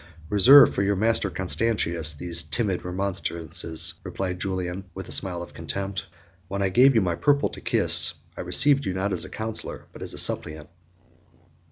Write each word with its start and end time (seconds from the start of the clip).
"Reserve 0.29 0.73
for 0.73 0.81
your 0.81 0.95
master 0.95 1.29
Constantius 1.29 2.15
these 2.15 2.41
timid 2.41 2.83
remonstrances," 2.83 4.01
replied 4.03 4.39
Julian, 4.39 4.89
with 4.95 5.07
a 5.07 5.11
smile 5.11 5.43
of 5.43 5.53
contempt: 5.53 6.07
"when 6.47 6.63
I 6.63 6.69
gave 6.69 6.95
you 6.95 7.01
my 7.01 7.13
purple 7.13 7.49
to 7.49 7.61
kiss, 7.61 8.15
I 8.35 8.41
received 8.41 8.83
you 8.87 8.95
not 8.95 9.13
as 9.13 9.25
a 9.25 9.29
counsellor, 9.29 9.85
but 9.93 10.01
as 10.01 10.15
a 10.15 10.17
suppliant." 10.17 10.71